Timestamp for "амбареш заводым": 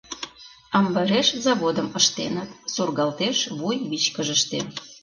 0.77-1.87